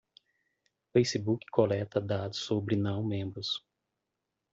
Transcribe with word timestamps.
Facebook 0.93 1.45
coleta 1.51 2.01
dados 2.01 2.37
sobre 2.39 2.75
não 2.75 3.03
membros. 3.03 3.63